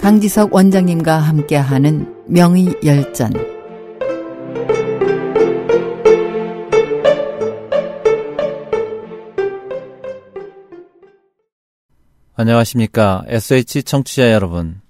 [0.00, 3.32] 강지석 원장님과 함께하는 명의 열전
[12.34, 13.24] 안녕하십니까.
[13.26, 14.80] SH 청취자 여러분.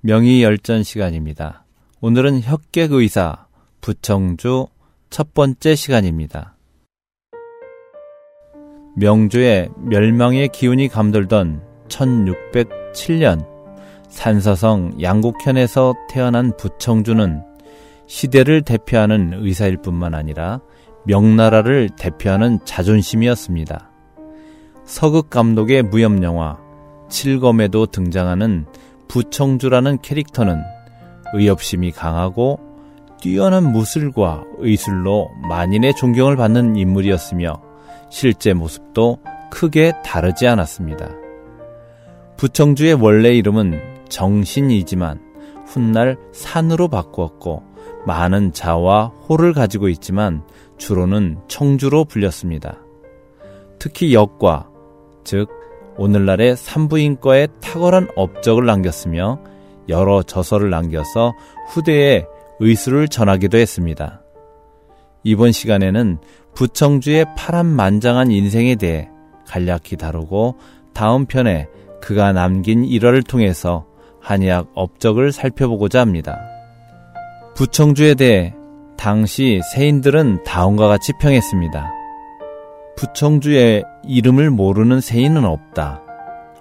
[0.00, 1.66] 명의 열전 시간입니다.
[2.00, 3.46] 오늘은 협객의사
[3.82, 4.68] 부청주
[5.10, 6.53] 첫 번째 시간입니다.
[8.94, 13.46] 명조의 멸망의 기운이 감돌던 1607년
[14.08, 17.42] 산서성 양곡현에서 태어난 부청주는
[18.06, 20.60] 시대를 대표하는 의사일 뿐만 아니라
[21.04, 23.90] 명나라를 대표하는 자존심이었습니다.
[24.84, 26.58] 서극 감독의 무협 영화
[27.08, 28.66] 칠검에도 등장하는
[29.08, 30.62] 부청주라는 캐릭터는
[31.34, 32.60] 의협심이 강하고
[33.20, 37.73] 뛰어난 무술과 의술로 만인의 존경을 받는 인물이었으며
[38.10, 39.18] 실제 모습도
[39.50, 41.10] 크게 다르지 않았습니다.
[42.36, 45.20] 부청주의 원래 이름은 정신이지만
[45.66, 47.62] 훗날 산으로 바꾸었고
[48.06, 50.42] 많은 자와 호를 가지고 있지만
[50.76, 52.78] 주로는 청주로 불렸습니다.
[53.78, 54.68] 특히 역과
[55.24, 55.48] 즉
[55.96, 59.40] 오늘날의 산부인과에 탁월한 업적을 남겼으며
[59.88, 61.34] 여러 저서를 남겨서
[61.68, 62.26] 후대에
[62.60, 64.23] 의술을 전하기도 했습니다.
[65.24, 66.18] 이번 시간에는
[66.54, 69.08] 부청주의 파란만장한 인생에 대해
[69.46, 70.56] 간략히 다루고
[70.92, 71.66] 다음 편에
[72.00, 73.86] 그가 남긴 일화를 통해서
[74.20, 76.38] 한의학 업적을 살펴보고자 합니다.
[77.54, 78.54] 부청주에 대해
[78.96, 81.90] 당시 세인들은 다음과 같이 평했습니다.
[82.96, 86.02] 부청주의 이름을 모르는 세인은 없다.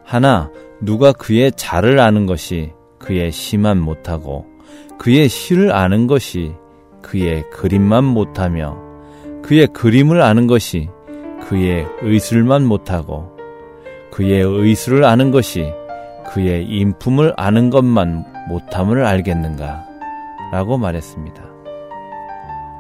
[0.03, 0.49] 하나
[0.81, 4.45] 누가 그의 자를 아는 것이 그의 시만 못하고
[4.97, 6.53] 그의 시를 아는 것이
[7.03, 8.75] 그의 그림만 못하며
[9.43, 10.89] 그의 그림을 아는 것이
[11.47, 13.31] 그의 의술만 못하고
[14.09, 15.71] 그의 의술을 아는 것이
[16.31, 19.85] 그의 인품을 아는 것만 못함을 알겠는가?
[20.51, 21.43] 라고 말했습니다.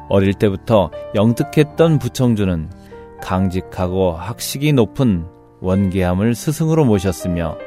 [0.09, 2.69] 어릴 때부터 영특했던 부청주는
[3.21, 5.25] 강직하고 학식이 높은
[5.61, 7.57] 원계함을 스승으로 모셨으며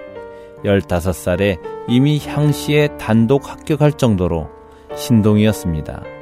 [0.64, 1.58] 15살에
[1.88, 4.48] 이미 향시에 단독 합격할 정도로
[4.94, 6.15] 신동이었습니다.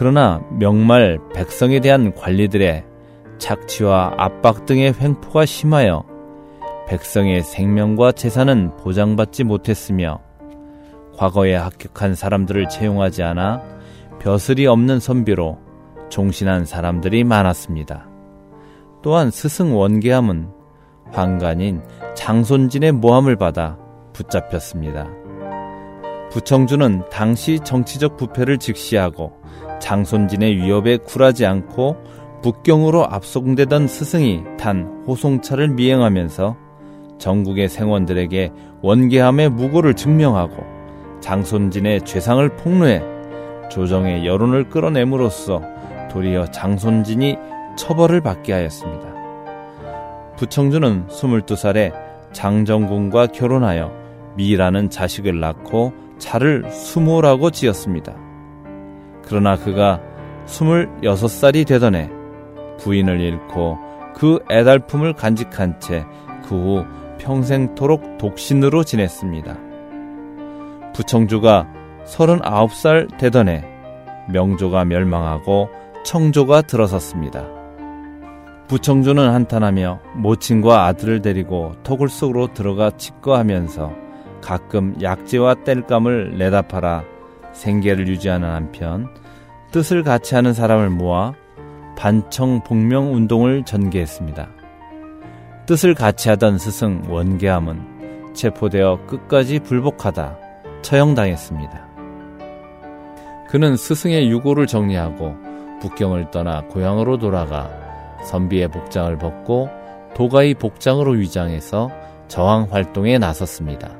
[0.00, 2.86] 그러나 명말 백성에 대한 관리들의
[3.36, 6.06] 착취와 압박 등의 횡포가 심하여
[6.88, 10.20] 백성의 생명과 재산은 보장받지 못했으며
[11.18, 13.60] 과거에 합격한 사람들을 채용하지 않아
[14.20, 15.58] 벼슬이 없는 선비로
[16.08, 18.08] 종신한 사람들이 많았습니다.
[19.02, 20.48] 또한 스승 원계함은
[21.12, 21.82] 황간인
[22.14, 23.76] 장손진의 모함을 받아
[24.14, 25.10] 붙잡혔습니다.
[26.30, 29.38] 부청주는 당시 정치적 부패를 직시하고
[29.80, 31.96] 장손진의 위협에 굴하지 않고
[32.42, 36.56] 북경으로 압송되던 스승이 탄 호송차를 미행하면서
[37.18, 38.52] 전국의 생원들에게
[38.82, 40.56] 원계함의 무고를 증명하고
[41.20, 43.02] 장손진의 죄상을 폭로해
[43.70, 45.62] 조정의 여론을 끌어내므로써
[46.10, 47.36] 도리어 장손진이
[47.76, 49.10] 처벌을 받게 하였습니다.
[50.36, 51.92] 부청주는 22살에
[52.32, 53.92] 장정군과 결혼하여
[54.36, 58.29] 미라는 자식을 낳고 자를 수모라고 지었습니다.
[59.30, 60.00] 그러나 그가
[60.46, 62.10] 26살이 되던 해
[62.78, 63.78] 부인을 잃고
[64.14, 66.04] 그 애달픔을 간직한 채
[66.46, 66.84] 그 후
[67.18, 69.56] 평생토록 독신으로 지냈습니다.
[70.94, 71.68] 부청주가
[72.06, 73.64] 39살 되던 해
[74.28, 75.68] 명조가 멸망하고
[76.04, 77.46] 청조가 들어섰습니다.
[78.66, 83.92] 부청주는 한탄하며 모친과 아들을 데리고 토굴 속으로 들어가 치과하면서
[84.40, 87.04] 가끔 약재와 땔감을 내다 팔아
[87.52, 89.08] 생계를 유지하는 한편
[89.70, 91.34] 뜻을 같이 하는 사람을 모아
[91.96, 94.48] 반청 복명 운동을 전개했습니다.
[95.66, 100.36] 뜻을 같이 하던 스승 원계함은 체포되어 끝까지 불복하다
[100.82, 101.88] 처형당했습니다.
[103.48, 105.34] 그는 스승의 유고를 정리하고
[105.80, 107.70] 북경을 떠나 고향으로 돌아가
[108.24, 109.68] 선비의 복장을 벗고
[110.14, 111.90] 도가의 복장으로 위장해서
[112.28, 113.90] 저항 활동에 나섰습니다.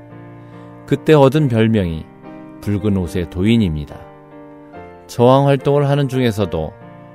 [0.86, 2.04] 그때 얻은 별명이
[2.60, 3.96] 붉은 옷의 도인입니다.
[5.06, 6.72] 저항 활동을 하는 중에서도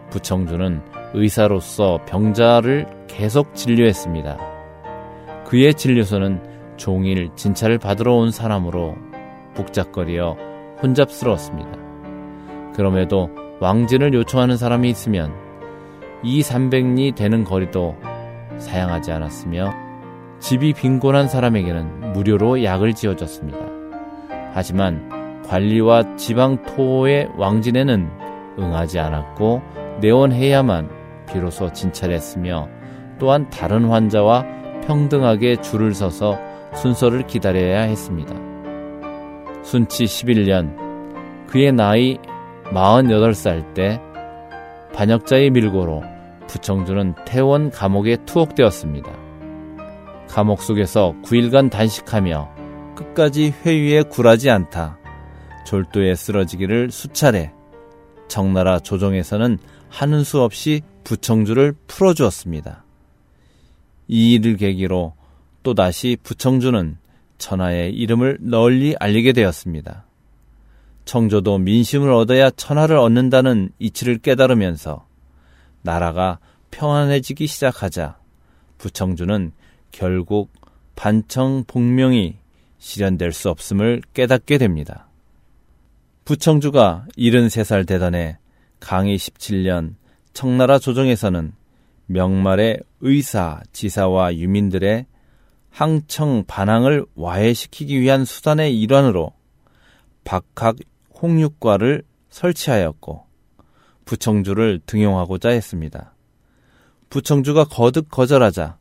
[0.10, 0.82] 부청주는
[1.14, 4.38] 의사로서 병자를 계속 진료했습니다.
[5.46, 6.42] 그의 진료소는
[6.78, 8.96] 종일 진찰을 받으러 온 사람으로
[9.54, 10.36] 북적거리어
[10.84, 11.72] 혼잡스러웠습니다.
[12.76, 13.30] 그럼에도
[13.62, 15.34] 왕진을 요청하는 사람이 있으면
[16.24, 17.96] 2, 300리 되는 거리도
[18.58, 19.74] 사양하지 않았으며
[20.40, 23.60] 집이 빈곤한 사람에게는 무료로 약을 지어줬습니다.
[24.54, 28.10] 하지만 관리와 지방 토의 왕진에는
[28.60, 29.62] 응하지 않았고
[30.02, 30.90] 내원해야만
[31.28, 32.68] 비로소 진찰했으며
[33.20, 34.46] 또한 다른 환자와
[34.86, 36.38] 평등하게 줄을 서서
[36.76, 38.36] 순서를 기다려야 했습니다.
[39.64, 40.76] 순치 11년
[41.48, 42.18] 그의 나이
[42.66, 44.00] 48살 때
[44.94, 46.04] 반역자의 밀고로
[46.48, 49.12] 부청주는 태원 감옥에 투옥되었습니다.
[50.30, 52.50] 감옥 속에서 9일간 단식하며
[52.96, 54.98] 끝까지 회유에 굴하지 않다.
[55.66, 57.52] 졸도에 쓰러지기를 수차례
[58.28, 59.58] 정나라 조정에서는
[59.90, 62.84] 하는 수 없이 부청주를 풀어주었습니다.
[64.08, 65.14] 이 일을 계기로
[65.64, 66.98] 또다시 부청주는
[67.38, 70.06] 천하의 이름을 널리 알리게 되었습니다.
[71.06, 75.06] 청조도 민심을 얻어야 천하를 얻는다는 이치를 깨달으면서
[75.82, 76.40] 나라가
[76.72, 78.18] 평안해지기 시작하자
[78.78, 79.52] 부청주는
[79.92, 80.52] 결국
[80.96, 82.38] 반청 복명이
[82.80, 85.08] 실현될 수 없음을 깨닫게 됩니다.
[86.26, 88.40] 부청주가 73살 되던 해
[88.80, 89.94] 강의 17년
[90.34, 91.54] 청나라 조정에서는
[92.08, 95.06] 명말의 의사, 지사와 유민들의
[95.70, 99.34] 항청 반항을 와해시키기 위한 수단의 일환으로
[100.24, 100.78] 박학
[101.22, 103.24] 홍육과를 설치하였고
[104.06, 106.16] 부청주를 등용하고자 했습니다.
[107.12, 108.80] 부청주가 거듭 거절하자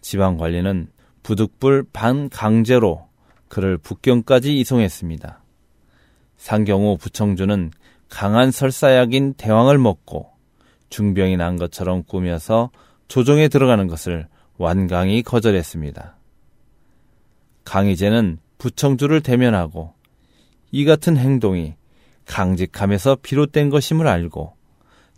[0.00, 0.88] 지방 관리는
[1.22, 3.08] 부득불 반강제로
[3.48, 5.41] 그를 북경까지 이송했습니다.
[6.42, 7.70] 상경후 부청주는
[8.08, 10.32] 강한 설사약인 대왕을 먹고
[10.90, 12.72] 중병이 난 것처럼 꾸며서
[13.06, 14.26] 조정에 들어가는 것을
[14.58, 16.16] 완강히 거절했습니다.
[17.64, 19.94] 강희제는 부청주를 대면하고
[20.72, 21.76] 이 같은 행동이
[22.26, 24.56] 강직함에서 비롯된 것임을 알고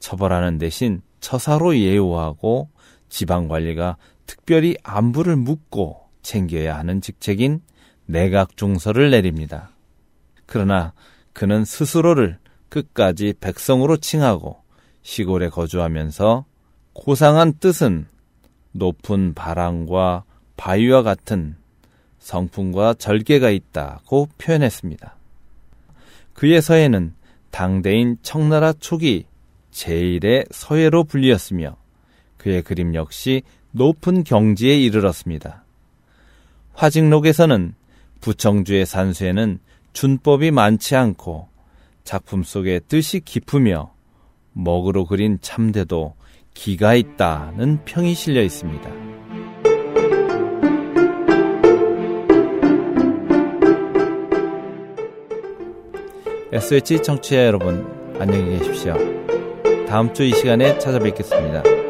[0.00, 2.68] 처벌하는 대신 처사로 예우하고
[3.08, 3.96] 지방관리가
[4.26, 7.62] 특별히 안부를 묻고 챙겨야 하는 직책인
[8.04, 9.70] 내각 중서를 내립니다.
[10.44, 10.92] 그러나
[11.34, 12.38] 그는 스스로를
[12.70, 14.62] 끝까지 백성으로 칭하고
[15.02, 16.46] 시골에 거주하면서
[16.94, 18.06] 고상한 뜻은
[18.72, 20.24] 높은 바람과
[20.56, 21.56] 바위와 같은
[22.18, 25.16] 성품과 절개가 있다고 표현했습니다.
[26.32, 27.14] 그의 서예는
[27.50, 29.26] 당대인 청나라 초기
[29.72, 31.76] 제1의 서예로 불리었으며
[32.38, 33.42] 그의 그림 역시
[33.72, 35.64] 높은 경지에 이르렀습니다.
[36.72, 37.74] 화직록에서는
[38.20, 39.58] 부청주의 산수에는
[39.94, 41.48] 준법이 많지 않고
[42.02, 43.94] 작품 속에 뜻이 깊으며
[44.52, 46.14] 먹으로 그린 참대도
[46.52, 48.90] 기가 있다는 평이 실려 있습니다.
[56.52, 57.84] SH 청취자 여러분,
[58.20, 58.94] 안녕히 계십시오.
[59.88, 61.83] 다음 주 이 시간에 찾아뵙겠습니다.